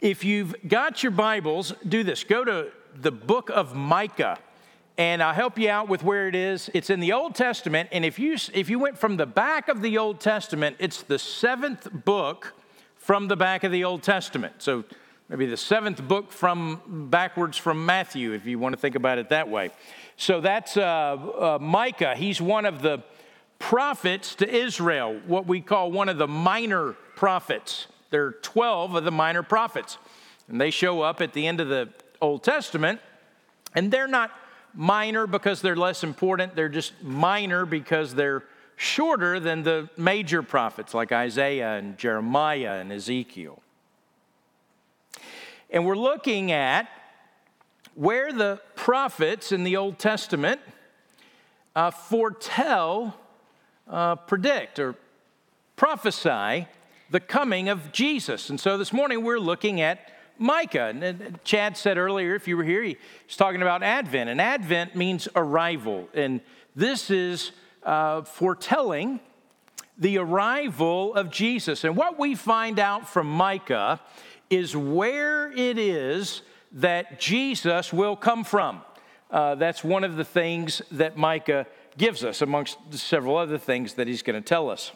[0.00, 2.24] If you've got your Bibles, do this.
[2.24, 4.38] Go to the book of Micah,
[4.96, 6.70] and I'll help you out with where it is.
[6.72, 9.82] It's in the Old Testament, and if you if you went from the back of
[9.82, 12.54] the Old Testament, it's the seventh book
[12.96, 14.54] from the back of the Old Testament.
[14.56, 14.84] So
[15.28, 19.28] maybe the seventh book from backwards from Matthew, if you want to think about it
[19.28, 19.68] that way.
[20.16, 22.14] So that's uh, uh, Micah.
[22.16, 23.02] He's one of the
[23.58, 27.86] prophets to Israel, what we call one of the minor prophets.
[28.10, 29.98] There are 12 of the minor prophets,
[30.48, 31.88] and they show up at the end of the
[32.20, 33.00] Old Testament,
[33.74, 34.32] and they're not
[34.74, 38.44] minor because they're less important, they're just minor because they're
[38.76, 43.62] shorter than the major prophets like Isaiah and Jeremiah and Ezekiel.
[45.70, 46.88] And we're looking at
[47.94, 50.60] where the prophets in the Old Testament
[51.76, 53.16] uh, foretell,
[53.88, 54.94] uh, predict, or
[55.76, 56.66] prophesy
[57.10, 58.50] the coming of Jesus.
[58.50, 60.92] And so this morning we're looking at Micah.
[60.94, 62.96] And Chad said earlier, if you were here, he
[63.26, 64.30] was talking about Advent.
[64.30, 66.08] And Advent means arrival.
[66.14, 66.40] And
[66.74, 67.50] this is
[67.82, 69.20] uh, foretelling
[69.98, 71.84] the arrival of Jesus.
[71.84, 74.00] And what we find out from Micah
[74.48, 78.82] is where it is that Jesus will come from.
[79.30, 81.66] Uh, that's one of the things that Micah
[81.98, 84.92] gives us, amongst several other things that he's going to tell us.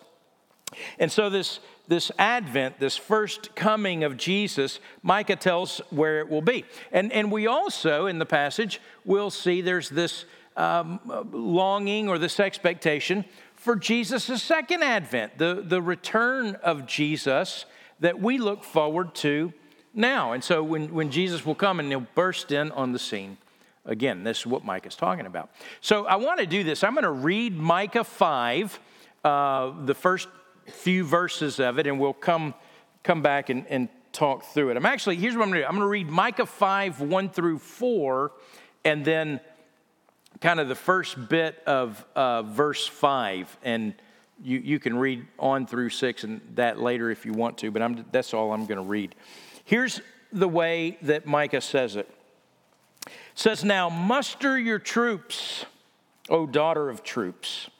[0.98, 6.42] And so, this, this advent, this first coming of Jesus, Micah tells where it will
[6.42, 6.64] be.
[6.92, 10.24] And, and we also, in the passage, will see there's this
[10.56, 11.00] um,
[11.32, 13.24] longing or this expectation
[13.64, 17.64] for Jesus' second advent, the, the return of Jesus
[18.00, 19.54] that we look forward to
[19.94, 20.32] now.
[20.32, 23.38] And so when, when Jesus will come and he'll burst in on the scene,
[23.86, 25.48] again, this is what Micah is talking about.
[25.80, 26.84] So I want to do this.
[26.84, 28.80] I'm going to read Micah 5,
[29.24, 30.28] uh, the first
[30.66, 32.54] few verses of it, and we'll come,
[33.02, 34.76] come back and, and talk through it.
[34.76, 38.32] I'm actually, here's what I'm to do I'm to read Micah 5, 1 through 4,
[38.84, 39.40] and then
[40.40, 43.56] kind of the first bit of uh, verse 5.
[43.62, 43.94] And
[44.42, 47.82] you, you can read on through 6 and that later if you want to, but
[47.82, 49.14] I'm, that's all I'm to read.
[49.64, 50.00] Here's
[50.32, 52.08] the way that Micah says it.
[53.06, 55.64] it says, Now muster your troops,
[56.28, 57.70] O daughter of troops.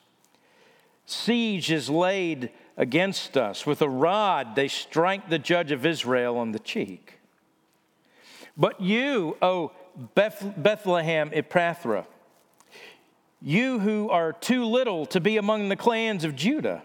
[1.06, 3.66] Siege is laid against us.
[3.66, 7.20] With a rod, they strike the judge of Israel on the cheek.
[8.56, 9.72] But you, O
[10.14, 12.06] Beth- Bethlehem Ephrathah,
[13.40, 16.82] you who are too little to be among the clans of Judah,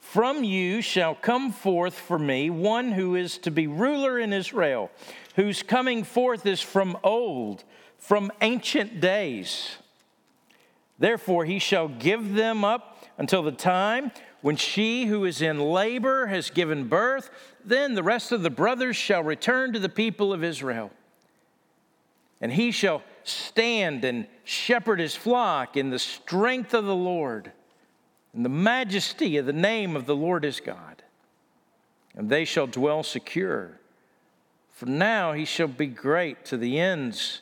[0.00, 4.90] from you shall come forth for me one who is to be ruler in Israel,
[5.36, 7.64] whose coming forth is from old,
[7.98, 9.76] from ancient days.
[10.98, 16.26] Therefore, he shall give them up until the time when she who is in labor
[16.28, 17.30] has given birth.
[17.64, 20.90] Then the rest of the brothers shall return to the people of Israel.
[22.40, 27.52] And he shall stand and shepherd his flock in the strength of the Lord
[28.32, 31.02] and the majesty of the name of the Lord his God.
[32.14, 33.80] And they shall dwell secure.
[34.70, 37.40] For now he shall be great to the ends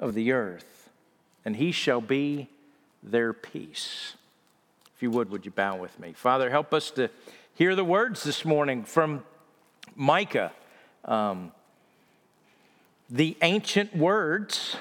[0.00, 0.90] of the earth,
[1.44, 2.48] and he shall be
[3.04, 4.14] their peace.
[5.02, 6.12] You would, would you bow with me?
[6.12, 7.10] Father, help us to
[7.54, 9.24] hear the words this morning from
[9.96, 10.52] Micah,
[11.04, 11.50] um,
[13.10, 14.76] the ancient words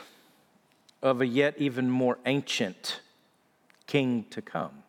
[1.01, 3.01] of a yet even more ancient
[3.87, 4.83] king to come.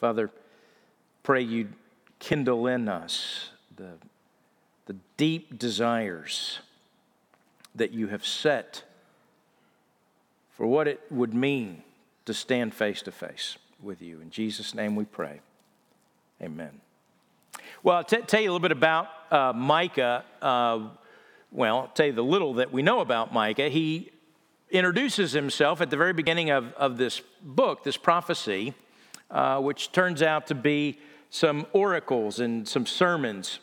[0.00, 0.30] Father,
[1.22, 1.68] pray you
[2.20, 3.90] kindle in us the,
[4.86, 6.60] the deep desires
[7.74, 8.84] that you have set
[10.50, 11.82] for what it would mean
[12.28, 14.20] to stand face to face with you.
[14.20, 15.40] In Jesus' name we pray.
[16.40, 16.80] Amen.
[17.82, 20.24] Well, I'll t- tell you a little bit about uh, Micah.
[20.40, 20.88] Uh,
[21.50, 23.68] well, I'll tell you the little that we know about Micah.
[23.68, 24.10] He
[24.70, 28.74] introduces himself at the very beginning of, of this book, this prophecy
[29.30, 30.98] uh, which turns out to be
[31.30, 33.60] some oracles and some sermons.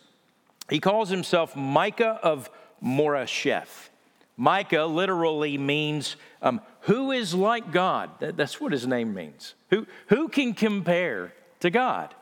[0.70, 2.50] He calls himself Micah of
[2.84, 3.90] Moresheth.
[4.38, 8.10] Micah literally means um, who is like God.
[8.20, 9.54] That, that's what his name means.
[9.70, 12.14] Who, who can compare to God?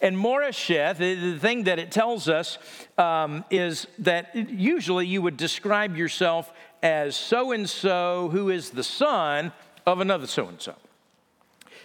[0.00, 2.58] And Moresheth, the thing that it tells us
[2.98, 6.52] um, is that usually you would describe yourself
[6.82, 9.52] as so and so who is the son
[9.86, 10.74] of another so and so.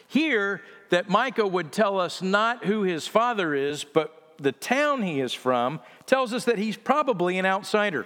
[0.07, 5.19] Here, that Micah would tell us not who his father is, but the town he
[5.19, 8.05] is from, tells us that he's probably an outsider.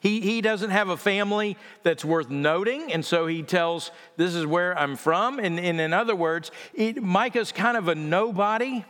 [0.00, 4.46] He, he doesn't have a family that's worth noting, and so he tells, This is
[4.46, 5.38] where I'm from.
[5.38, 8.84] And, and in other words, it, Micah's kind of a nobody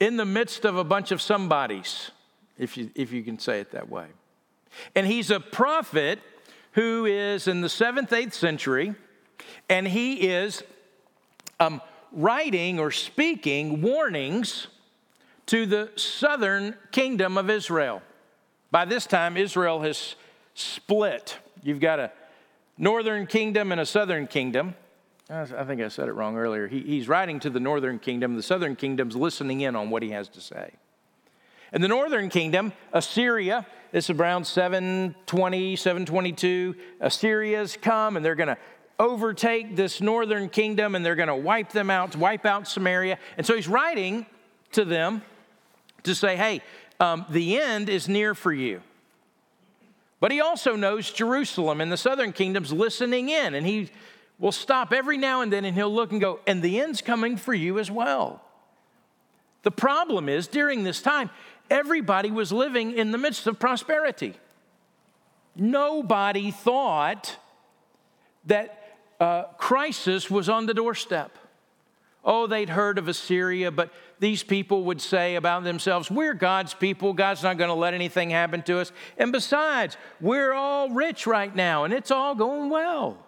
[0.00, 2.10] in the midst of a bunch of somebodies,
[2.58, 4.06] if you, if you can say it that way.
[4.94, 6.18] And he's a prophet
[6.72, 8.94] who is in the seventh, eighth century,
[9.68, 10.62] and he is
[11.58, 11.80] um,
[12.12, 14.66] writing or speaking warnings
[15.46, 18.02] to the southern kingdom of Israel.
[18.70, 20.16] By this time, Israel has
[20.54, 21.38] split.
[21.62, 22.12] You've got a
[22.78, 24.74] northern kingdom and a southern kingdom.
[25.28, 26.68] I think I said it wrong earlier.
[26.68, 28.36] He, he's writing to the northern kingdom.
[28.36, 30.72] The southern kingdom's listening in on what he has to say.
[31.72, 36.76] In the northern kingdom, Assyria, it's around 720, 722.
[37.00, 38.58] Assyria's come and they're going to
[38.98, 43.18] overtake this northern kingdom and they're going to wipe them out, wipe out Samaria.
[43.36, 44.26] And so he's writing
[44.72, 45.22] to them
[46.04, 46.62] to say, hey,
[47.00, 48.80] um, the end is near for you.
[50.20, 53.90] But he also knows Jerusalem and the southern kingdom's listening in, and he
[54.38, 57.36] will stop every now and then and he'll look and go, and the end's coming
[57.36, 58.42] for you as well.
[59.62, 61.28] The problem is, during this time,
[61.70, 64.34] everybody was living in the midst of prosperity.
[65.56, 67.36] Nobody thought
[68.44, 71.36] that uh, crisis was on the doorstep.
[72.28, 77.12] Oh, they'd heard of Assyria, but these people would say about themselves, We're God's people.
[77.12, 78.90] God's not going to let anything happen to us.
[79.16, 83.24] And besides, we're all rich right now and it's all going well.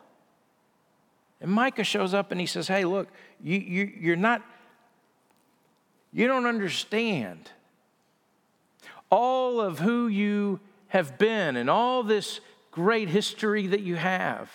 [1.40, 3.06] And Micah shows up and he says, Hey, look,
[3.40, 4.42] you, you, you're not,
[6.12, 7.52] you don't understand.
[9.10, 10.58] All of who you
[10.88, 12.40] have been and all this
[12.72, 14.50] great history that you have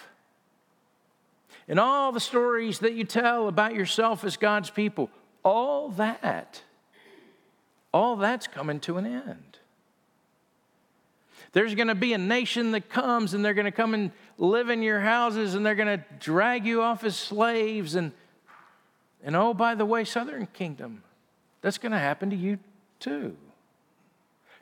[1.67, 5.09] and all the stories that you tell about yourself as God's people,
[5.43, 6.61] all that,
[7.93, 9.57] all that's coming to an end.
[11.53, 14.69] There's going to be a nation that comes and they're going to come and live
[14.69, 17.93] in your houses and they're going to drag you off as slaves.
[17.93, 18.11] And,
[19.23, 21.03] and oh, by the way, Southern Kingdom,
[21.61, 22.57] that's going to happen to you
[22.99, 23.37] too.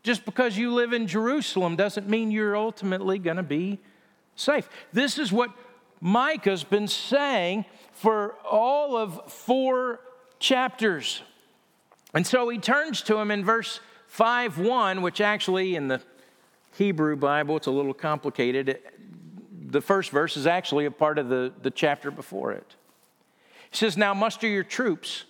[0.03, 3.79] Just because you live in Jerusalem doesn't mean you're ultimately going to be
[4.35, 4.67] safe.
[4.91, 5.51] This is what
[6.01, 10.01] Micah's been saying for all of four
[10.39, 11.21] chapters.
[12.13, 16.01] And so he turns to him in verse 5 1, which actually in the
[16.77, 18.79] Hebrew Bible, it's a little complicated.
[19.67, 22.75] The first verse is actually a part of the, the chapter before it.
[23.69, 25.25] He says, Now muster your troops.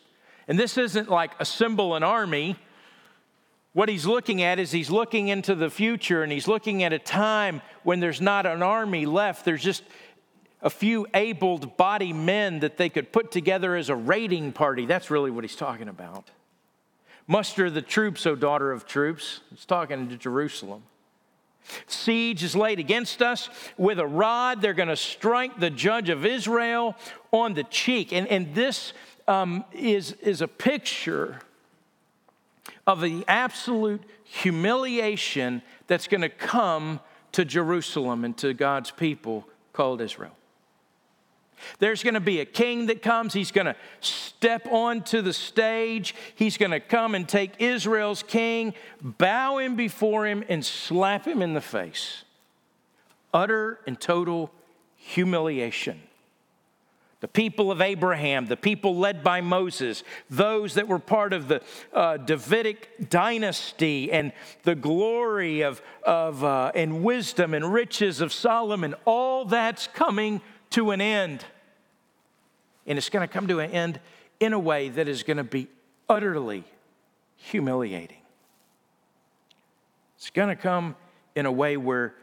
[0.47, 2.56] And this isn't like assemble an army.
[3.73, 7.00] What he's looking at is he's looking into the future and he's looking at a
[7.00, 9.45] time when there's not an army left.
[9.45, 9.83] There's just
[10.62, 14.86] a few able bodied men that they could put together as a raiding party.
[14.86, 16.30] That's really what he's talking about.
[17.28, 19.42] Muster the troops, O daughter of troops.
[19.50, 20.84] He's talking to Jerusalem.
[21.88, 23.50] Siege is laid against us.
[23.78, 26.96] With a rod, they're going to strike the judge of Israel
[27.31, 28.12] on the cheek.
[28.12, 28.94] And, and this
[29.28, 31.40] um, is, is a picture
[32.86, 37.00] of the absolute humiliation that's going to come
[37.31, 40.36] to Jerusalem and to God's people called Israel.
[41.80, 43.34] There's going to be a king that comes.
[43.34, 46.16] He's going to step onto the stage.
[46.36, 51.42] He's going to come and take Israel's king, bow him before him, and slap him
[51.42, 52.24] in the face.
[53.34, 54.52] Utter and total
[54.96, 56.02] humiliation.
[57.22, 61.62] The people of Abraham, the people led by Moses, those that were part of the
[61.94, 64.34] uh, Davidic dynasty and
[64.64, 70.90] the glory of, of uh, and wisdom and riches of Solomon, all that's coming to
[70.90, 71.45] an end.
[72.85, 74.00] And it's going to come to an end
[74.40, 75.68] in a way that is going to be
[76.09, 76.64] utterly
[77.38, 78.18] humiliating.
[80.18, 80.95] It's going to come
[81.35, 82.14] in a way where,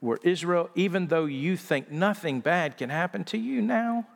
[0.00, 4.06] where Israel, even though you think nothing bad can happen to you now,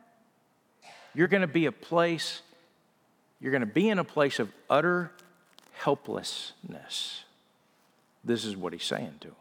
[1.15, 2.41] you're going to be a place,
[3.39, 5.11] you're going to be in a place of utter
[5.73, 7.23] helplessness.
[8.23, 9.35] This is what he's saying to them.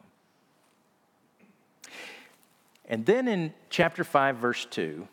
[2.88, 5.06] And then in chapter 5, verse 2,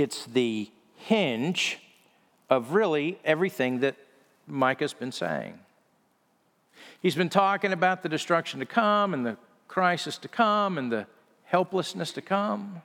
[0.00, 1.78] it's the hinge
[2.50, 3.96] of really everything that
[4.46, 5.58] Micah's been saying.
[7.00, 9.36] He's been talking about the destruction to come and the
[9.66, 11.06] crisis to come and the
[11.44, 12.82] helplessness to come.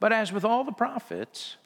[0.00, 1.56] But as with all the prophets,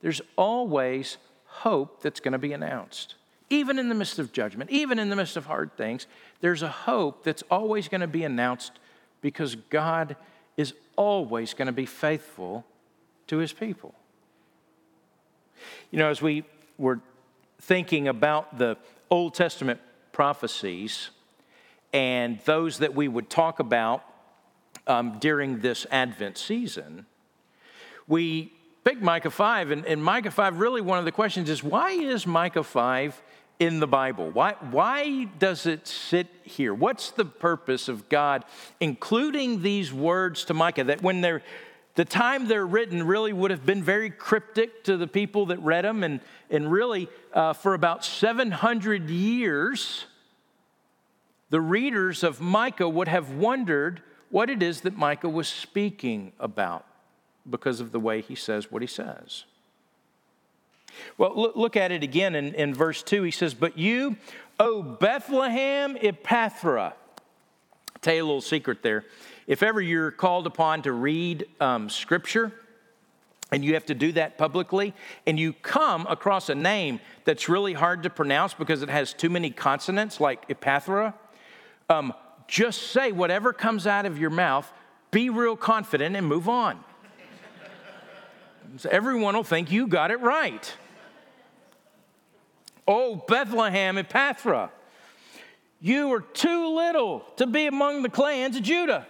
[0.00, 3.16] there's always hope that's going to be announced.
[3.48, 6.06] Even in the midst of judgment, even in the midst of hard things,
[6.40, 8.72] there's a hope that's always going to be announced
[9.20, 10.16] because God
[10.56, 12.64] is always going to be faithful
[13.30, 13.94] to his people.
[15.92, 16.42] You know, as we
[16.78, 16.98] were
[17.60, 18.76] thinking about the
[19.08, 21.10] Old Testament prophecies
[21.92, 24.02] and those that we would talk about
[24.88, 27.06] um, during this Advent season,
[28.08, 31.92] we picked Micah 5, and, and Micah 5, really one of the questions is why
[31.92, 33.22] is Micah 5
[33.60, 34.28] in the Bible?
[34.30, 36.74] Why, why does it sit here?
[36.74, 38.44] What's the purpose of God
[38.80, 41.42] including these words to Micah that when they're
[41.94, 45.84] the time they're written really would have been very cryptic to the people that read
[45.84, 50.06] them, and, and really uh, for about 700 years,
[51.50, 56.86] the readers of Micah would have wondered what it is that Micah was speaking about
[57.48, 59.44] because of the way he says what he says.
[61.18, 63.22] Well, look, at it again in, in verse 2.
[63.22, 64.16] He says, But you,
[64.58, 66.94] O Bethlehem Ephrathah.
[68.00, 69.04] Tell you a little secret there.
[69.50, 72.52] If ever you're called upon to read um, scripture,
[73.50, 74.94] and you have to do that publicly,
[75.26, 79.28] and you come across a name that's really hard to pronounce because it has too
[79.28, 81.14] many consonants, like Ephrathah,
[81.88, 82.14] um,
[82.46, 84.72] just say whatever comes out of your mouth,
[85.10, 86.78] be real confident, and move on.
[88.76, 90.72] so everyone will think you got it right.
[92.86, 94.70] Oh, Bethlehem Ephrathah,
[95.80, 99.08] you are too little to be among the clans of Judah.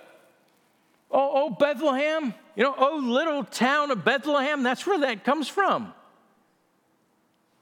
[1.11, 5.93] Oh, oh, Bethlehem, you know, oh, little town of Bethlehem, that's where that comes from.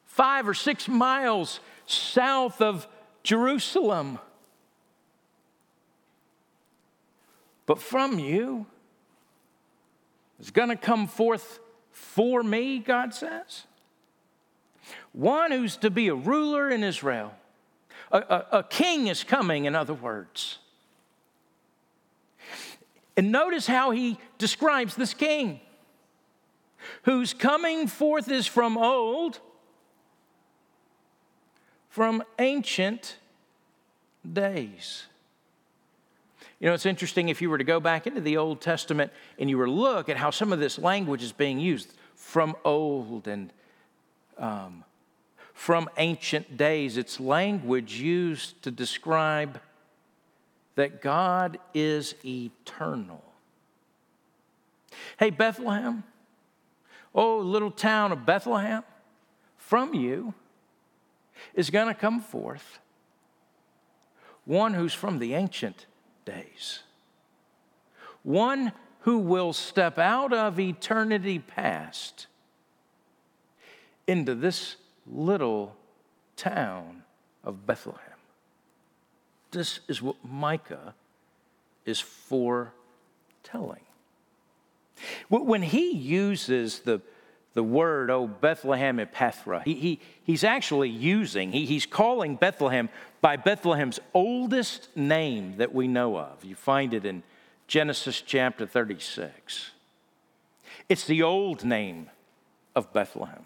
[0.05, 2.87] Five or six miles south of
[3.23, 4.19] Jerusalem.
[7.65, 8.67] But from you
[10.41, 13.65] is going to come forth for me, God says.
[15.13, 17.35] One who's to be a ruler in Israel.
[18.11, 20.59] A, a, a king is coming, in other words.
[23.19, 25.59] And notice how he describes this king,
[27.03, 29.41] whose coming forth is from old,
[31.89, 33.17] from ancient
[34.33, 35.07] days.
[36.61, 39.51] You know, it's interesting if you were to go back into the Old Testament and
[39.51, 43.27] you were to look at how some of this language is being used from old
[43.27, 43.53] and
[44.39, 44.85] um,
[45.55, 46.97] from ancient days.
[46.97, 49.61] It's language used to describe
[50.79, 53.25] that God is eternal.
[55.19, 56.05] Hey, Bethlehem,
[57.13, 58.85] oh, little town of Bethlehem,
[59.57, 60.35] from you
[61.53, 62.79] is going to come forth
[64.45, 65.87] one who's from the ancient
[66.25, 66.85] days,
[68.23, 68.71] one
[69.01, 72.29] who will step out of eternity past
[74.07, 74.77] into this
[75.09, 75.75] little
[76.37, 77.03] town
[77.43, 78.08] of Bethlehem.
[79.51, 80.95] This is what Micah
[81.85, 82.73] is foretelling.
[85.29, 87.01] When he uses the,
[87.55, 92.89] the word, oh, Bethlehem Ephrathah, he, he, he's actually using, he, he's calling Bethlehem
[93.21, 96.45] by Bethlehem's oldest name that we know of.
[96.45, 97.23] You find it in
[97.69, 99.71] Genesis chapter 36.
[100.89, 102.11] It's the old name
[102.75, 103.45] of Bethlehem.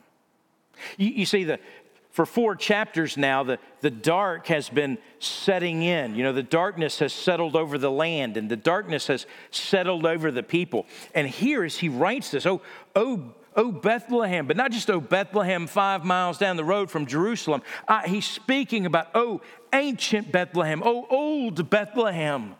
[0.96, 1.58] You, you see, the,
[2.12, 6.14] for four chapters now, the, the dark has been setting in.
[6.14, 10.30] You know, the darkness has settled over the land and the darkness has settled over
[10.30, 10.86] the people.
[11.14, 12.60] And here, as he writes this, oh,
[12.94, 17.62] oh, oh, Bethlehem, but not just oh, Bethlehem, five miles down the road from Jerusalem.
[17.88, 19.40] Uh, he's speaking about, oh,
[19.72, 22.56] ancient Bethlehem, oh, old Bethlehem.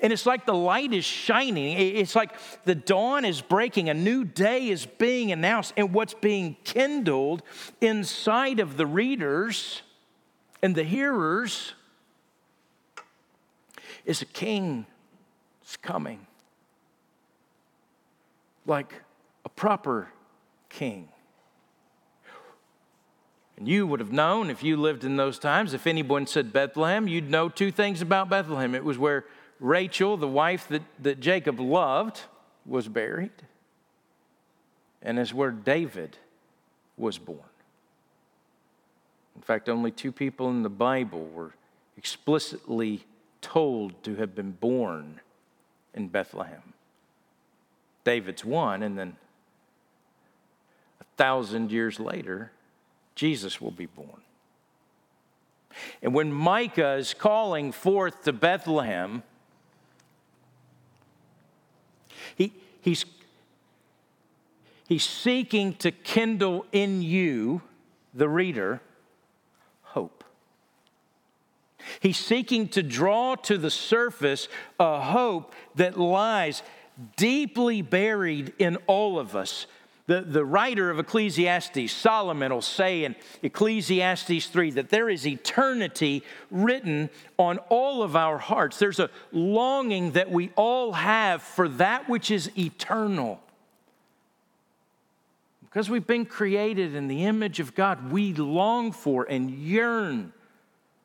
[0.00, 1.78] And it's like the light is shining.
[1.78, 2.32] It's like
[2.64, 3.88] the dawn is breaking.
[3.88, 5.72] A new day is being announced.
[5.76, 7.42] And what's being kindled
[7.80, 9.82] inside of the readers
[10.62, 11.74] and the hearers
[14.04, 14.86] is a king
[15.66, 16.26] is coming.
[18.66, 18.94] Like
[19.44, 20.08] a proper
[20.68, 21.08] king.
[23.56, 27.06] And you would have known if you lived in those times, if anyone said Bethlehem,
[27.06, 28.74] you'd know two things about Bethlehem.
[28.74, 29.24] It was where
[29.60, 32.20] Rachel, the wife that, that Jacob loved,
[32.66, 33.30] was buried,
[35.02, 36.18] and is where David
[36.96, 37.38] was born.
[39.36, 41.52] In fact, only two people in the Bible were
[41.96, 43.04] explicitly
[43.40, 45.20] told to have been born
[45.92, 46.72] in Bethlehem.
[48.04, 49.16] David's one, and then
[51.00, 52.50] a thousand years later,
[53.14, 54.08] Jesus will be born.
[56.02, 59.22] And when Micah is calling forth to Bethlehem,
[62.36, 63.04] he, he's,
[64.88, 67.62] he's seeking to kindle in you,
[68.12, 68.80] the reader,
[69.82, 70.24] hope.
[72.00, 74.48] He's seeking to draw to the surface
[74.78, 76.62] a hope that lies
[77.16, 79.66] deeply buried in all of us
[80.06, 86.22] the, the writer of Ecclesiastes, Solomon, will say in Ecclesiastes 3 that there is eternity
[86.50, 87.08] written
[87.38, 88.78] on all of our hearts.
[88.78, 93.40] There's a longing that we all have for that which is eternal.
[95.62, 100.34] Because we've been created in the image of God, we long for and yearn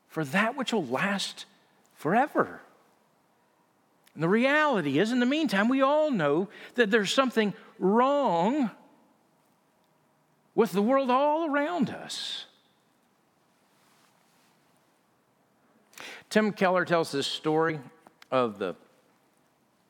[0.08, 1.46] for that which will last
[1.94, 2.60] forever.
[4.14, 8.70] And the reality is, in the meantime, we all know that there's something wrong
[10.60, 12.44] with the world all around us.
[16.28, 17.80] Tim Keller tells this story
[18.30, 18.76] of the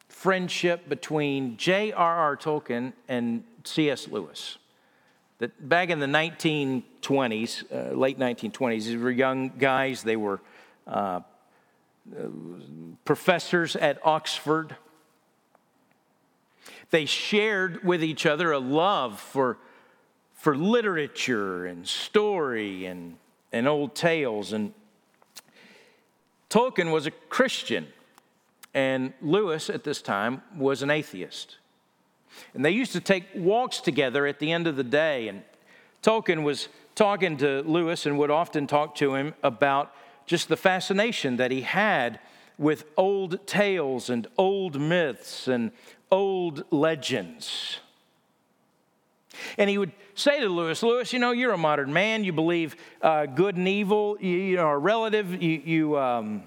[0.09, 2.37] friendship between J.R.R.
[2.37, 4.07] Tolkien and C.S.
[4.07, 4.59] Lewis.
[5.39, 10.05] That back in the 1920s, uh, late 1920s, these were young guys.
[10.05, 10.41] They were
[10.87, 11.19] uh,
[13.05, 14.77] professors at Oxford.
[16.91, 19.59] They shared with each other a love for,
[20.41, 23.17] for literature and story and,
[23.53, 24.55] and old tales.
[24.55, 24.73] And
[26.49, 27.87] Tolkien was a Christian,
[28.73, 31.59] and Lewis at this time was an atheist.
[32.55, 35.29] And they used to take walks together at the end of the day.
[35.29, 35.43] And
[36.03, 39.95] Tolkien was talking to Lewis and would often talk to him about
[40.25, 42.19] just the fascination that he had
[42.57, 45.71] with old tales and old myths and
[46.11, 47.81] old legends.
[49.59, 52.25] And he would say to Lewis, Lewis, you know, you're a modern man.
[52.25, 55.43] You believe uh, good and evil, you, you know, are relative.
[55.43, 56.43] You, you um,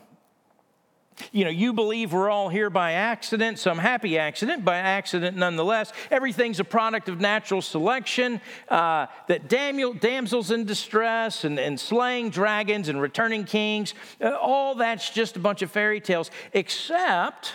[1.32, 5.94] you know, you believe we're all here by accident, some happy accident, by accident nonetheless.
[6.12, 12.30] Everything's a product of natural selection, uh, that Daniel, damsels in distress and, and slaying
[12.30, 17.54] dragons and returning kings, uh, all that's just a bunch of fairy tales, except,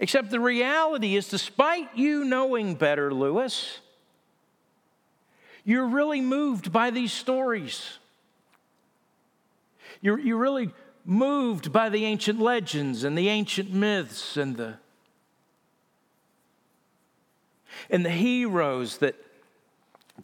[0.00, 3.78] except the reality is, despite you knowing better, Lewis,
[5.64, 7.98] you're really moved by these stories.
[10.00, 10.70] You're, you're really
[11.04, 14.74] moved by the ancient legends and the ancient myths and the
[17.88, 19.14] and the heroes that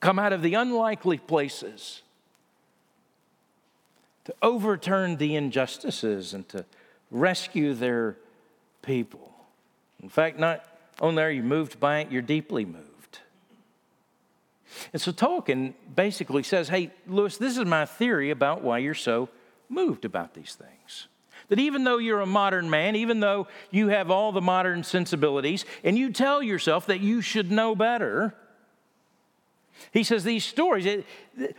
[0.00, 2.02] come out of the unlikely places
[4.24, 6.64] to overturn the injustices and to
[7.10, 8.16] rescue their
[8.82, 9.35] people.
[10.06, 10.64] In fact, not
[11.00, 13.18] only are you moved by it, you're deeply moved.
[14.92, 19.28] And so Tolkien basically says, Hey, Lewis, this is my theory about why you're so
[19.68, 21.08] moved about these things.
[21.48, 25.64] That even though you're a modern man, even though you have all the modern sensibilities,
[25.82, 28.32] and you tell yourself that you should know better,
[29.90, 31.02] he says these stories,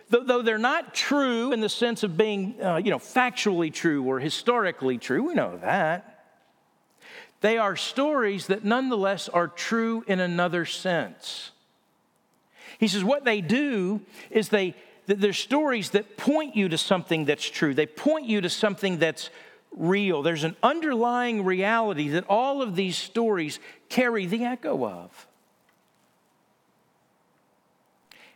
[0.07, 4.21] though they're not true in the sense of being, uh, you know, factually true or
[4.21, 6.16] historically true, we know that.
[7.41, 11.51] They are stories that nonetheless are true in another sense.
[12.79, 14.75] He says what they do is they
[15.07, 17.73] there's stories that point you to something that's true.
[17.73, 19.29] They point you to something that's
[19.71, 20.21] real.
[20.21, 25.27] There's an underlying reality that all of these stories carry the echo of.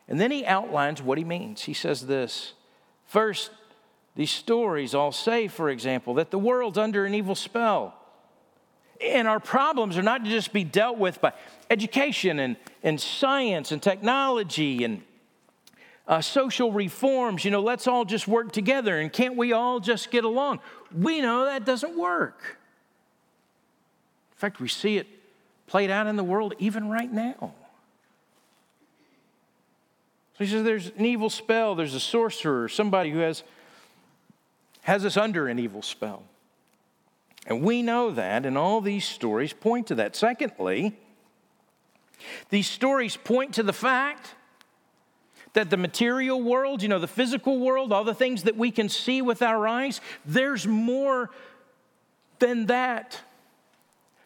[0.07, 1.63] And then he outlines what he means.
[1.63, 2.53] He says this
[3.05, 3.51] First,
[4.15, 7.95] these stories all say, for example, that the world's under an evil spell.
[9.03, 11.33] And our problems are not to just be dealt with by
[11.69, 15.01] education and, and science and technology and
[16.07, 20.11] uh, social reforms, you know, let's all just work together and can't we all just
[20.11, 20.59] get along?
[20.93, 22.57] We know that doesn't work.
[24.33, 25.07] In fact, we see it
[25.67, 27.53] played out in the world even right now.
[30.37, 33.43] So he says there's an evil spell, there's a sorcerer, somebody who has,
[34.81, 36.23] has us under an evil spell.
[37.47, 40.15] And we know that, and all these stories point to that.
[40.15, 40.95] Secondly,
[42.49, 44.35] these stories point to the fact
[45.53, 48.89] that the material world, you know, the physical world, all the things that we can
[48.89, 51.29] see with our eyes, there's more
[52.39, 53.19] than that.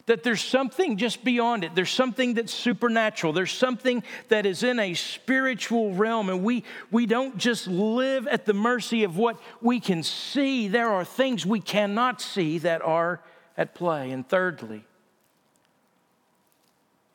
[0.07, 1.73] That there's something just beyond it.
[1.73, 3.33] There's something that's supernatural.
[3.33, 8.45] There's something that is in a spiritual realm, and we, we don't just live at
[8.45, 10.67] the mercy of what we can see.
[10.67, 13.19] There are things we cannot see that are
[13.57, 14.11] at play.
[14.11, 14.83] And thirdly,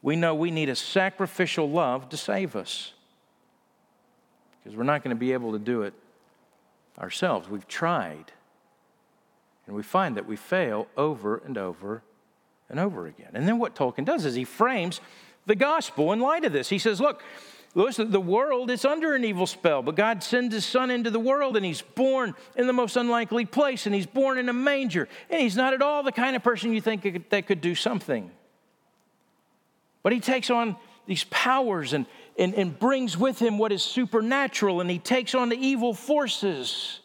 [0.03, 2.93] we know we need a sacrificial love to save us
[4.63, 5.95] because we're not going to be able to do it
[6.99, 7.49] ourselves.
[7.49, 8.33] We've tried,
[9.67, 12.03] and we find that we fail over and over
[12.71, 13.31] and over again.
[13.35, 15.01] And then what Tolkien does is he frames
[15.47, 16.69] the gospel in light of this.
[16.69, 17.23] He says, Look,
[17.75, 21.21] Listen, the world is under an evil spell, but God sends his son into the
[21.21, 25.09] world and he's born in the most unlikely place and he's born in a manger.
[25.29, 28.33] And he's not at all the kind of person you think that could do something.
[30.03, 32.07] But he takes on these powers and,
[32.37, 37.01] and, and brings with him what is supernatural, and he takes on the evil forces.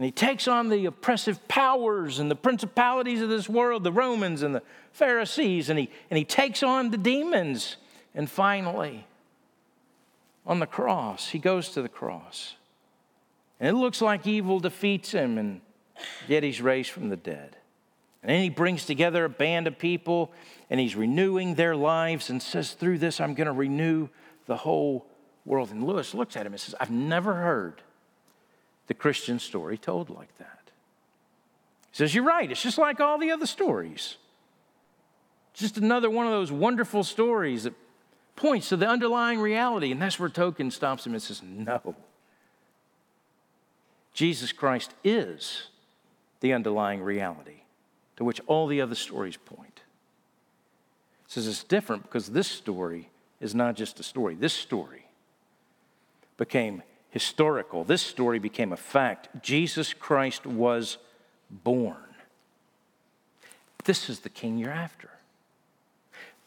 [0.00, 4.40] And he takes on the oppressive powers and the principalities of this world, the Romans
[4.40, 7.76] and the Pharisees, and he, and he takes on the demons
[8.14, 9.06] And finally,
[10.46, 12.54] on the cross, he goes to the cross.
[13.60, 15.60] And it looks like evil defeats him, and
[16.26, 17.58] yet he's raised from the dead.
[18.22, 20.32] And then he brings together a band of people
[20.70, 24.08] and he's renewing their lives and says, Through this, I'm going to renew
[24.46, 25.04] the whole
[25.44, 25.70] world.
[25.70, 27.82] And Lewis looks at him and says, I've never heard
[28.90, 30.58] the Christian story told like that.
[31.92, 32.50] He says, You're right.
[32.50, 34.16] It's just like all the other stories.
[35.54, 37.74] Just another one of those wonderful stories that
[38.34, 39.92] points to the underlying reality.
[39.92, 41.94] And that's where Tolkien stops him and says, No.
[44.12, 45.68] Jesus Christ is
[46.40, 47.60] the underlying reality
[48.16, 49.82] to which all the other stories point.
[51.28, 53.08] He says it's different because this story
[53.40, 54.34] is not just a story.
[54.34, 55.06] This story
[56.36, 57.84] became historical.
[57.84, 59.28] This story became a fact.
[59.42, 60.98] Jesus Christ was
[61.50, 61.96] born.
[63.84, 65.10] This is the king you're after.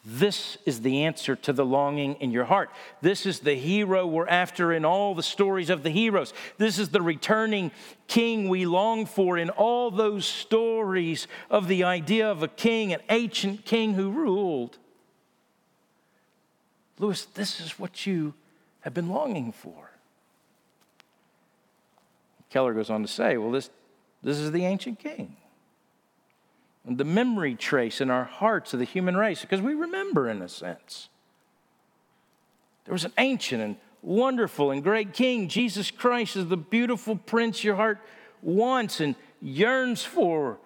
[0.05, 2.69] This is the answer to the longing in your heart.
[3.01, 6.33] This is the hero we're after in all the stories of the heroes.
[6.57, 7.71] This is the returning
[8.07, 12.99] king we long for in all those stories of the idea of a king, an
[13.09, 14.77] ancient king who ruled.
[16.99, 18.33] Lewis, this is what you
[18.81, 19.92] have been longing for.
[22.53, 23.69] Keller goes on to say, well, this,
[24.21, 25.35] this is the ancient king
[26.85, 30.49] the memory trace in our hearts of the human race because we remember in a
[30.49, 31.09] sense.
[32.85, 35.47] There was an ancient and wonderful and great king.
[35.47, 37.99] Jesus Christ is the beautiful prince your heart
[38.41, 40.57] wants and yearns for.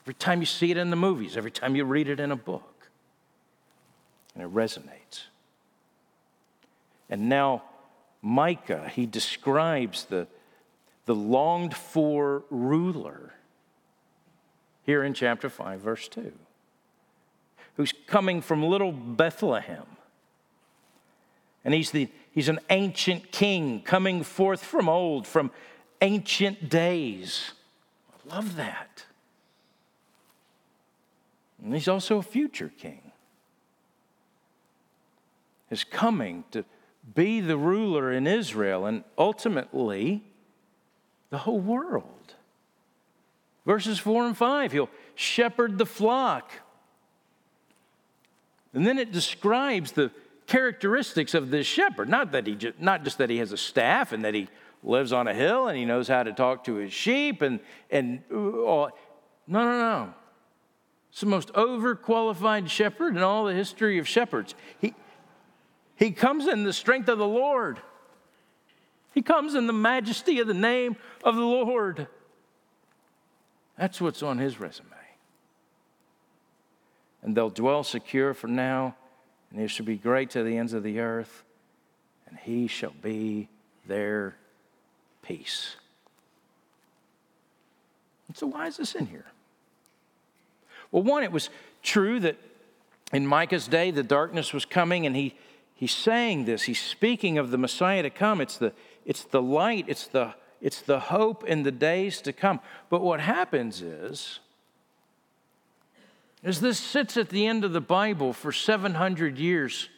[0.00, 2.36] Every time you see it in the movies, every time you read it in a
[2.36, 2.88] book,
[4.34, 5.26] and it resonates.
[7.08, 7.62] And now,
[8.22, 10.28] Micah, he describes the,
[11.06, 13.34] the longed for ruler
[14.86, 16.32] here in chapter 5, verse 2,
[17.76, 19.86] who's coming from little Bethlehem.
[21.64, 25.50] And he's, the, he's an ancient king coming forth from old, from
[26.00, 27.52] ancient days.
[28.12, 29.04] I love that.
[31.62, 33.12] And he's also a future king.
[35.70, 36.64] Is coming to
[37.14, 40.22] be the ruler in Israel and ultimately
[41.30, 42.34] the whole world.
[43.66, 46.50] Verses 4 and 5, he'll shepherd the flock.
[48.74, 50.10] And then it describes the
[50.46, 52.08] characteristics of this shepherd.
[52.08, 54.48] Not, that he just, not just that he has a staff and that he
[54.82, 57.60] lives on a hill and he knows how to talk to his sheep and,
[57.90, 58.90] and uh, no,
[59.46, 60.14] no, no.
[61.10, 64.54] It's the most overqualified shepherd in all the history of shepherds.
[64.80, 64.94] He,
[66.02, 67.78] he comes in the strength of the Lord.
[69.14, 72.08] He comes in the majesty of the name of the Lord.
[73.78, 74.88] That's what's on his resume.
[77.22, 78.96] And they'll dwell secure for now,
[79.52, 81.44] and he shall be great to the ends of the earth,
[82.26, 83.48] and he shall be
[83.86, 84.34] their
[85.22, 85.76] peace.
[88.26, 89.26] And so, why is this in here?
[90.90, 91.48] Well, one, it was
[91.80, 92.38] true that
[93.12, 95.36] in Micah's day the darkness was coming, and he,
[95.74, 96.64] he's saying this.
[96.64, 98.40] He's speaking of the Messiah to come.
[98.40, 98.72] It's the,
[99.04, 102.60] it's the light, it's the it's the hope in the days to come.
[102.88, 104.38] But what happens is,
[106.44, 109.88] is this sits at the end of the Bible for 700 years.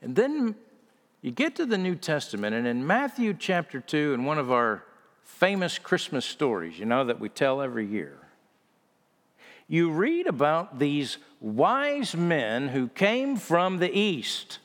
[0.00, 0.54] And then
[1.20, 4.82] you get to the New Testament, and in Matthew chapter 2, in one of our
[5.22, 8.18] famous Christmas stories, you know, that we tell every year,
[9.68, 14.58] you read about these wise men who came from the east.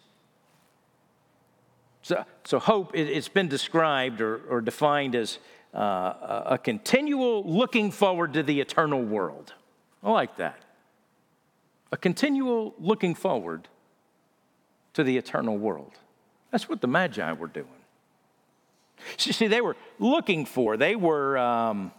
[2.02, 5.40] So, so hope, it, has been described or, or defined as
[5.74, 9.54] uh, a continual looking forward to the eternal world.
[10.04, 10.60] I like that.
[11.92, 13.68] A continual looking forward
[14.94, 15.94] to the eternal world.
[16.52, 17.68] That's what the Magi were doing.
[19.18, 21.92] See, they were looking for, they were um,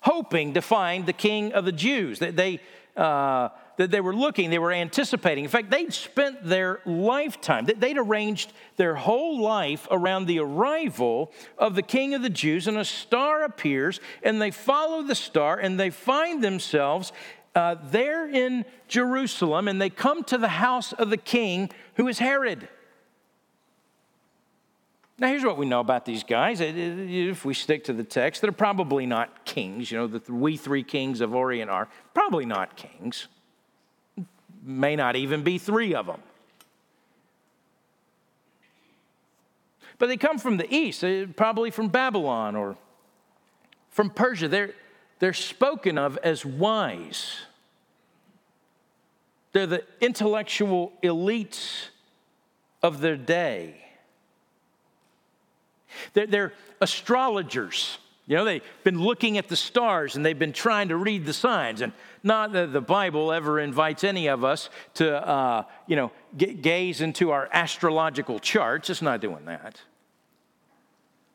[0.00, 2.18] hoping to find the king of the Jews.
[2.18, 2.60] They, they
[2.96, 5.44] uh, that they were looking, they were anticipating.
[5.44, 11.74] In fact, they'd spent their lifetime, they'd arranged their whole life around the arrival of
[11.74, 15.80] the king of the Jews, and a star appears, and they follow the star, and
[15.80, 17.12] they find themselves
[17.54, 22.18] uh, there in Jerusalem, and they come to the house of the king, who is
[22.18, 22.68] Herod.
[25.20, 26.60] Now, here's what we know about these guys.
[26.60, 29.92] If we stick to the text, they're probably not kings.
[29.92, 33.28] You know, the we three kings of Orient are probably not kings
[34.62, 36.20] may not even be three of them.
[39.98, 42.76] But they come from the east, eh, probably from Babylon or
[43.90, 44.48] from Persia.
[44.48, 44.72] They're,
[45.18, 47.42] they're spoken of as wise.
[49.52, 51.88] They're the intellectual elites
[52.82, 53.89] of their day.
[56.14, 57.98] They're, they're, astrologers.
[58.26, 61.32] You know, they've been looking at the stars and they've been trying to read the
[61.32, 61.80] signs.
[61.80, 67.00] And not that the Bible ever invites any of us to, uh, you know, gaze
[67.00, 68.88] into our astrological charts.
[68.88, 69.80] It's not doing that.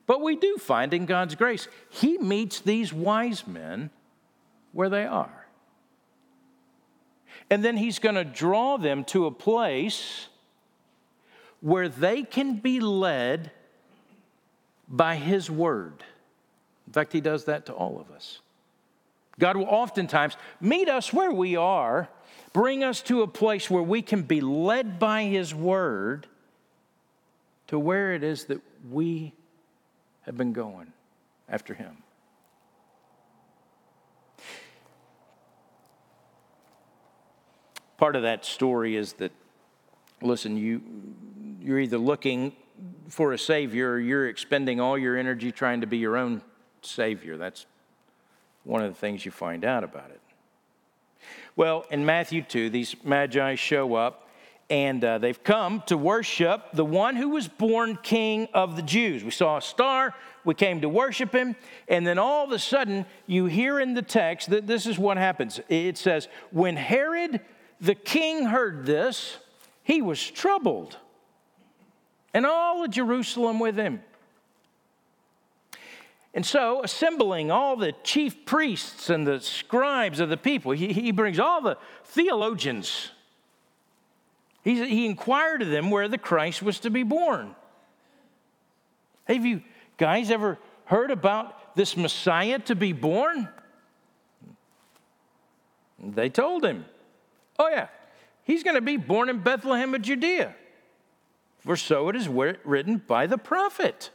[0.08, 3.90] But we do find in God's grace, He meets these wise men
[4.72, 5.48] where they are.
[7.50, 10.28] And then He's going to draw them to a place
[11.60, 13.52] where they can be led
[14.88, 16.04] by His word.
[16.88, 18.40] In fact, He does that to all of us.
[19.40, 22.08] God will oftentimes meet us where we are,
[22.54, 26.28] bring us to a place where we can be led by His word
[27.68, 29.34] to where it is that we
[30.22, 30.94] have been going
[31.50, 31.98] after Him.
[37.98, 39.32] Part of that story is that,
[40.22, 40.82] listen, you,
[41.62, 42.54] you're either looking
[43.10, 46.42] for a Savior, you're expending all your energy trying to be your own
[46.82, 47.38] Savior.
[47.38, 47.66] That's
[48.64, 50.22] one of the things you find out about it.
[51.56, 54.30] Well, in Matthew 2, these magi show up
[54.70, 59.24] and uh, they've come to worship the one who was born king of the Jews.
[59.24, 61.56] We saw a star, we came to worship him,
[61.88, 65.18] and then all of a sudden you hear in the text that this is what
[65.18, 65.60] happens.
[65.70, 67.42] It says, When Herod
[67.80, 69.38] the king heard this,
[69.84, 70.98] he was troubled
[72.36, 74.02] and all of Jerusalem with him.
[76.34, 81.12] And so, assembling all the chief priests and the scribes of the people, he, he
[81.14, 83.12] brings all the theologians.
[84.66, 87.56] He's, he inquired of them where the Christ was to be born.
[89.30, 89.62] Have you
[89.98, 93.48] guys ever heard about this Messiah to be born?
[96.04, 96.84] They told him,
[97.58, 97.88] Oh, yeah,
[98.44, 100.54] he's going to be born in Bethlehem of Judea
[101.66, 104.12] for so it is written by the prophet.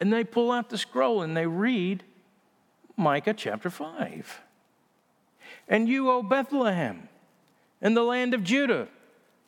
[0.00, 2.04] And they pull out the scroll and they read
[2.96, 4.40] Micah chapter 5.
[5.66, 7.08] And you, O Bethlehem,
[7.80, 8.88] in the land of Judah,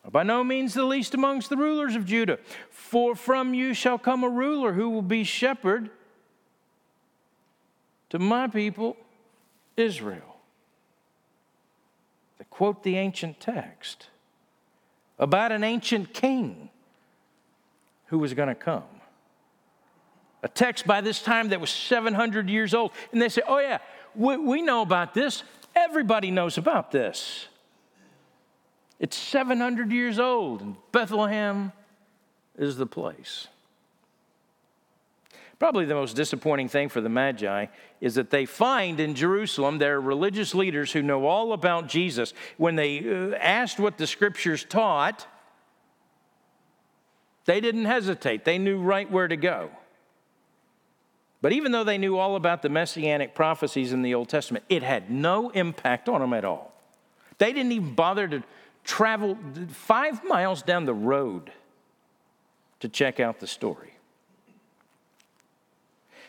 [0.04, 2.38] are by no means the least amongst the rulers of Judah,
[2.70, 5.90] for from you shall come a ruler who will be shepherd
[8.08, 8.96] to my people,
[9.76, 10.36] Israel.
[12.38, 14.08] They quote the ancient text
[15.18, 16.70] about an ancient king
[18.06, 18.84] who was going to come.
[20.42, 22.92] A text by this time that was 700 years old.
[23.12, 23.78] And they say, oh, yeah,
[24.14, 25.42] we, we know about this.
[25.74, 27.48] Everybody knows about this.
[28.98, 31.72] It's 700 years old, and Bethlehem
[32.56, 33.48] is the place.
[35.58, 37.66] Probably the most disappointing thing for the Magi
[38.00, 42.34] is that they find in Jerusalem their religious leaders who know all about Jesus.
[42.58, 45.26] When they uh, asked what the scriptures taught,
[47.46, 48.44] they didn't hesitate.
[48.44, 49.70] They knew right where to go.
[51.40, 54.82] But even though they knew all about the messianic prophecies in the Old Testament, it
[54.82, 56.72] had no impact on them at all.
[57.38, 58.42] They didn't even bother to
[58.84, 59.38] travel
[59.68, 61.50] five miles down the road
[62.80, 63.95] to check out the story.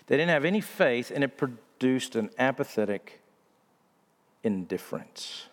[0.08, 3.22] They didn't have any faith, and it produced an apathetic
[4.44, 5.48] indifference.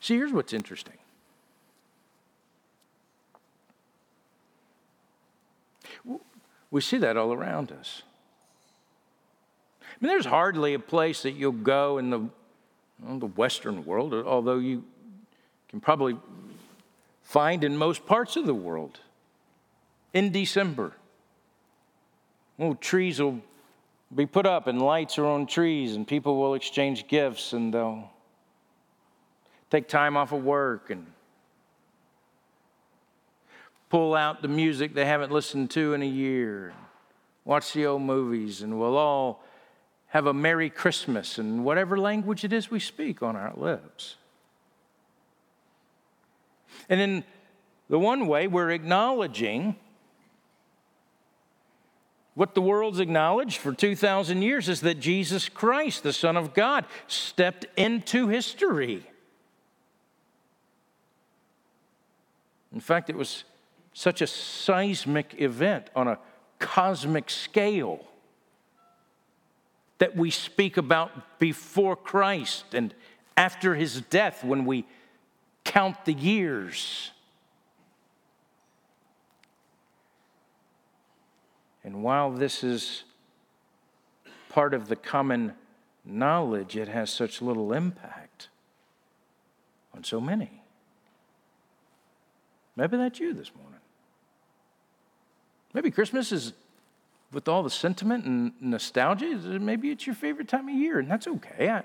[0.00, 0.94] See, here's what's interesting.
[6.70, 8.02] We see that all around us.
[9.82, 12.28] I mean, there's hardly a place that you'll go in the,
[13.18, 14.84] the Western world, although you
[15.68, 16.16] can probably
[17.22, 19.00] find in most parts of the world
[20.12, 20.92] in December.
[22.58, 23.40] Oh, trees will
[24.14, 28.10] be put up and lights are on trees, and people will exchange gifts and they'll
[29.70, 31.06] take time off of work and
[33.88, 36.72] pull out the music they haven't listened to in a year,
[37.44, 39.42] watch the old movies, and we'll all
[40.08, 44.16] have a Merry Christmas in whatever language it is we speak on our lips.
[46.88, 47.24] And in
[47.88, 49.76] the one way, we're acknowledging
[52.40, 56.86] what the world's acknowledged for 2,000 years is that Jesus Christ, the Son of God,
[57.06, 59.06] stepped into history.
[62.72, 63.44] In fact, it was
[63.92, 66.18] such a seismic event on a
[66.58, 68.06] cosmic scale
[69.98, 72.94] that we speak about before Christ and
[73.36, 74.86] after his death when we
[75.64, 77.10] count the years.
[81.90, 83.02] And while this is
[84.48, 85.54] part of the common
[86.04, 88.48] knowledge it has such little impact
[89.92, 90.62] on so many.
[92.76, 93.80] Maybe that's you this morning.
[95.74, 96.52] Maybe Christmas is
[97.32, 99.26] with all the sentiment and nostalgia,
[99.58, 101.70] maybe it's your favorite time of year, and that's okay.
[101.70, 101.82] I,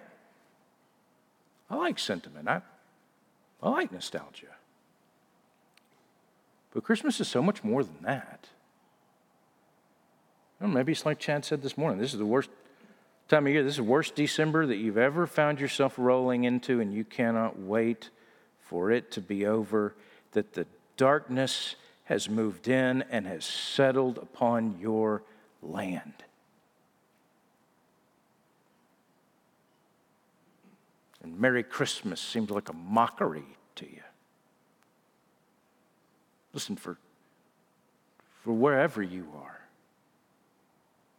[1.67, 2.61] I like sentiment, I,
[3.63, 4.53] I like nostalgia.
[6.75, 8.49] But Christmas is so much more than that.
[10.59, 12.49] Well, maybe it's like Chad said this morning this is the worst
[13.27, 16.79] time of year, this is the worst December that you've ever found yourself rolling into,
[16.79, 18.09] and you cannot wait
[18.59, 19.95] for it to be over,
[20.31, 20.65] that the
[20.95, 25.23] darkness has moved in and has settled upon your
[25.63, 26.13] land.
[31.23, 34.03] And Merry Christmas seems like a mockery to you.
[36.53, 36.97] Listen, for,
[38.43, 39.54] for wherever you are,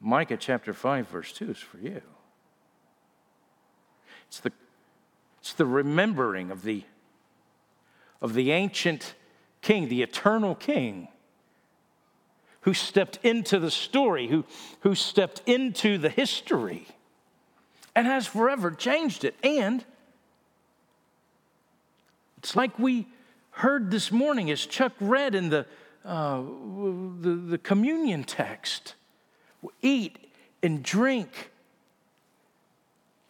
[0.00, 2.02] Micah chapter 5, verse 2 is for you.
[4.28, 4.52] It's the,
[5.40, 6.84] it's the remembering of the,
[8.20, 9.14] of the ancient
[9.62, 11.08] king, the eternal king,
[12.62, 14.44] who stepped into the story, who,
[14.80, 16.86] who stepped into the history,
[17.94, 19.36] and has forever changed it.
[19.42, 19.84] And
[22.38, 23.06] it's like we
[23.50, 25.64] heard this morning as Chuck read in the,
[26.04, 26.42] uh,
[27.20, 28.94] the, the communion text
[29.82, 30.18] eat
[30.62, 31.50] and drink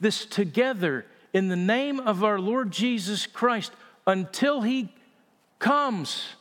[0.01, 3.73] this together in the name of our Lord Jesus Christ
[4.07, 4.93] until he
[5.59, 6.35] comes,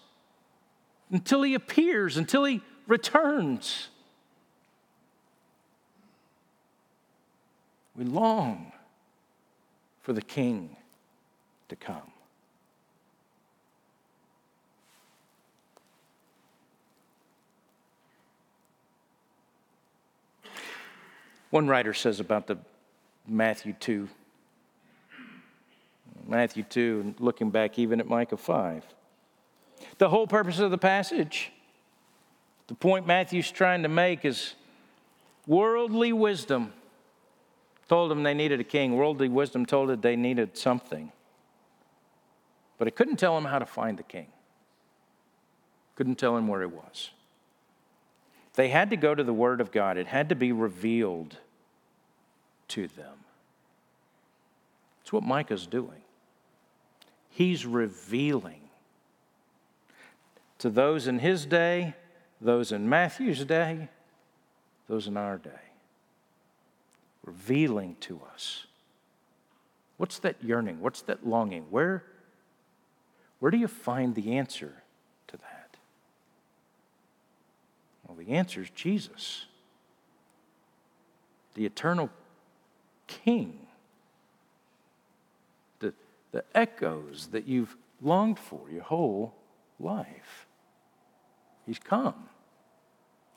[1.12, 3.90] until he appears, until he returns.
[7.96, 8.72] We long
[10.02, 10.76] for the King
[11.70, 12.12] to come.
[21.56, 22.58] One writer says about the
[23.26, 24.10] Matthew 2,
[26.28, 28.84] Matthew 2, and looking back even at Micah 5.
[29.98, 31.54] The whole purpose of the passage,
[32.68, 34.56] the point Matthew's trying to make is
[35.48, 36.74] worldly wisdom
[37.88, 38.98] told them they needed a king.
[38.98, 41.14] Worldly wisdom told them they needed something.
[42.78, 44.28] But it couldn't tell them how to find the king,
[45.96, 47.12] couldn't tell them where he was.
[48.56, 51.38] They had to go to the Word of God, it had to be revealed
[52.70, 53.16] to them.
[55.00, 56.02] That's what Micah's doing.
[57.30, 58.62] He's revealing
[60.60, 61.94] to those in his day,
[62.42, 63.90] those in Matthew's day,
[64.88, 65.52] those in our day.
[67.24, 68.66] Revealing to us.
[69.98, 70.82] What's that yearning?
[70.82, 71.66] What's that longing?
[71.70, 72.04] Where,
[73.40, 74.74] where do you find the answer
[75.28, 75.78] to that?
[78.08, 79.46] Well, the answer is Jesus,
[81.54, 82.10] the eternal
[83.08, 83.60] King.
[85.80, 85.94] The,
[86.32, 89.34] the echoes that you've longed for your whole
[89.80, 90.48] life.
[91.66, 92.30] He's come,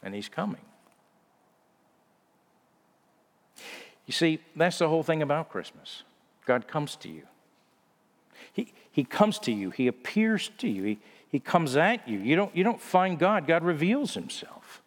[0.03, 0.61] and He's coming.
[4.07, 6.03] You see, that's the whole thing about Christmas.
[6.47, 7.23] God comes to you.
[8.53, 9.71] He, he comes to you.
[9.71, 10.83] He appears to you.
[10.83, 10.99] He,
[11.31, 12.19] he comes at you.
[12.19, 14.83] You don't, you don't find God, God reveals Himself.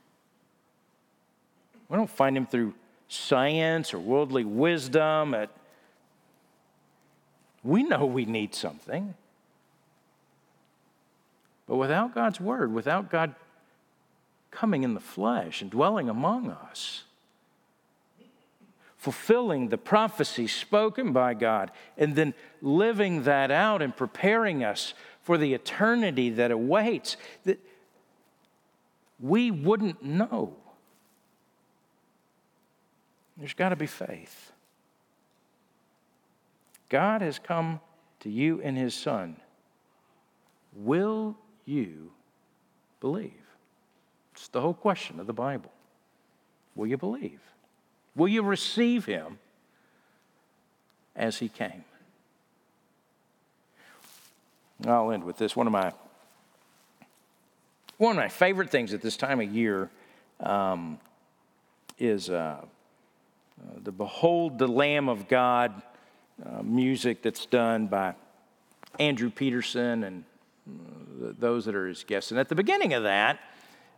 [1.88, 2.74] We don't find Him through
[3.12, 5.34] science or worldly wisdom.
[5.34, 5.50] At,
[7.64, 9.14] we know we need something.
[11.68, 13.36] But without God's word, without God
[14.50, 17.04] coming in the flesh and dwelling among us,
[18.98, 25.38] fulfilling the prophecy spoken by God, and then living that out and preparing us for
[25.38, 27.60] the eternity that awaits, that
[29.20, 30.56] we wouldn't know.
[33.42, 34.52] There's got to be faith.
[36.90, 37.80] God has come
[38.20, 39.36] to you in His Son.
[40.76, 42.12] Will you
[43.00, 43.34] believe?
[44.34, 45.72] It's the whole question of the Bible.
[46.76, 47.40] Will you believe?
[48.16, 49.40] Will you receive Him
[51.16, 51.84] as He came?
[54.86, 55.56] I'll end with this.
[55.56, 55.94] One of my
[57.98, 59.90] one of my favorite things at this time of year
[60.42, 61.00] um,
[61.98, 62.64] is uh,
[63.62, 65.82] uh, the Behold the Lamb of God
[66.44, 68.16] uh, music that's done by
[69.00, 70.24] Andrew Peterson and
[70.68, 72.32] uh, those that are his guests.
[72.32, 73.40] And at the beginning of that,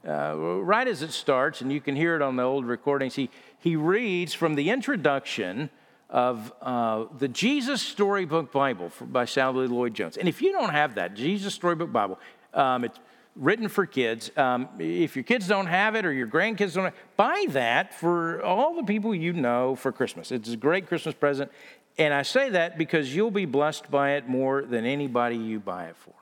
[0.08, 3.30] uh, right as it starts, and you can hear it on the old recordings, he,
[3.60, 5.70] he reads from the introduction
[6.10, 10.18] of uh, the Jesus Storybook Bible by Sally Lloyd Jones.
[10.18, 12.20] And if you don't have that, Jesus Storybook Bible,
[12.54, 13.00] um, it's
[13.36, 14.32] written for kids.
[14.38, 18.42] Um, if your kids don't have it or your grandkids don't, have, buy that for
[18.44, 20.32] all the people you know for Christmas.
[20.32, 21.52] It's a great Christmas present.
[21.98, 25.86] And I say that because you'll be blessed by it more than anybody you buy
[25.86, 26.14] it for.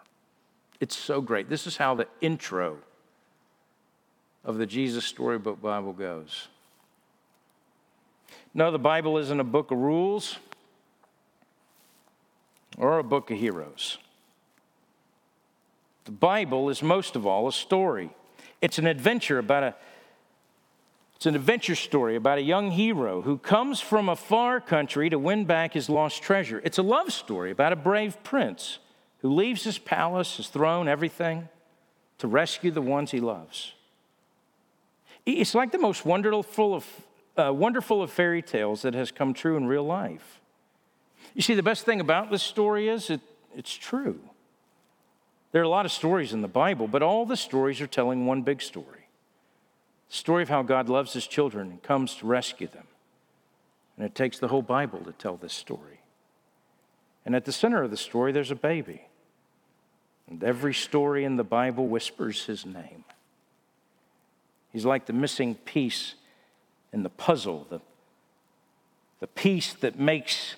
[0.80, 1.50] It's so great.
[1.50, 2.78] This is how the intro
[4.44, 6.48] of the Jesus Storybook Bible goes.
[8.54, 10.38] No, the Bible isn't a book of rules
[12.78, 13.98] or a book of heroes.
[16.06, 18.10] The Bible is most of all a story.
[18.62, 19.76] It's an adventure about a
[21.16, 25.20] it's an adventure story about a young hero who comes from a far country to
[25.20, 26.60] win back his lost treasure.
[26.64, 28.80] It's a love story about a brave prince
[29.20, 31.48] who leaves his palace, his throne, everything
[32.18, 33.74] to rescue the ones he loves.
[35.28, 36.88] It's like the most wonderful of,
[37.38, 40.42] uh, wonderful of fairy tales that has come true in real life.
[41.36, 43.22] You see, the best thing about this story is it,
[43.56, 44.20] it's true.
[45.52, 48.26] There are a lot of stories in the Bible, but all the stories are telling
[48.26, 49.02] one big story
[50.10, 52.86] the story of how God loves his children and comes to rescue them.
[53.96, 56.02] And it takes the whole Bible to tell this story.
[57.26, 59.04] And at the center of the story, there's a baby.
[60.30, 63.06] And every story in the Bible whispers his name.
[64.74, 66.16] He's like the missing piece
[66.92, 67.80] in the puzzle, the,
[69.22, 70.56] the piece that makes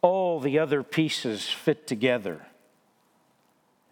[0.00, 2.46] all the other pieces fit together.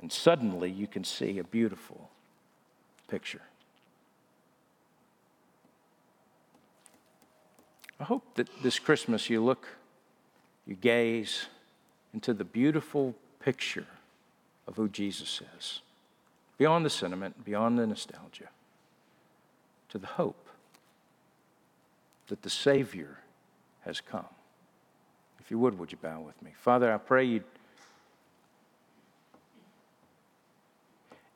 [0.00, 2.10] And suddenly you can see a beautiful
[3.08, 3.42] picture.
[7.98, 9.68] I hope that this Christmas you look,
[10.66, 11.46] you gaze
[12.14, 13.86] into the beautiful picture
[14.66, 15.80] of who Jesus is,
[16.56, 18.48] beyond the sentiment, beyond the nostalgia,
[19.90, 20.48] to the hope
[22.28, 23.18] that the Savior
[23.82, 24.28] has come.
[25.40, 26.52] If you would, would you bow with me?
[26.56, 27.44] Father, I pray you'd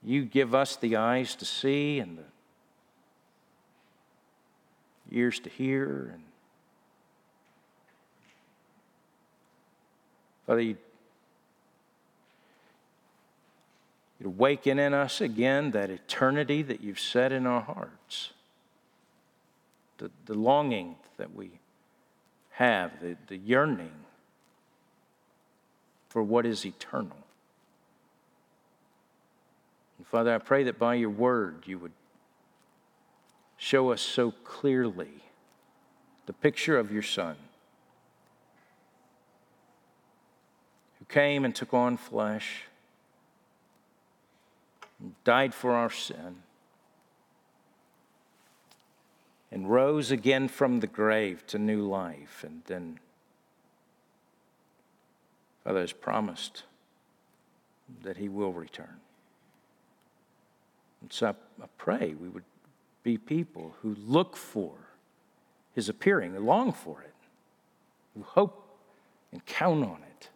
[0.05, 2.25] You give us the eyes to see and the
[5.11, 6.11] ears to hear.
[6.13, 6.23] And
[10.47, 10.77] Father, you
[14.25, 18.33] awaken in us again that eternity that you've set in our hearts,
[19.99, 21.51] the, the longing that we
[22.51, 23.93] have, the, the yearning
[26.09, 27.24] for what is eternal.
[30.05, 31.93] And Father, I pray that by your word you would
[33.57, 35.23] show us so clearly
[36.27, 37.37] the picture of your Son
[40.99, 42.65] who came and took on flesh,
[45.01, 46.37] and died for our sin,
[49.51, 53.01] and rose again from the grave to new life, and then,
[55.65, 56.65] Father, has promised
[58.03, 59.01] that he will return.
[61.05, 62.45] And so I, pray we would
[63.03, 64.73] be people who look for
[65.75, 67.13] his appearing, who long for it,
[68.15, 68.79] who hope
[69.31, 70.31] and count on it.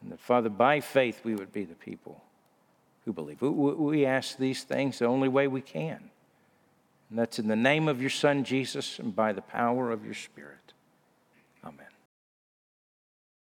[0.00, 2.22] And that, Father, by faith, we would be the people
[3.04, 3.42] who believe.
[3.42, 6.10] We ask these things the only way we can.
[7.10, 10.14] And that's in the name of your Son, Jesus, and by the power of your
[10.14, 10.71] Spirit.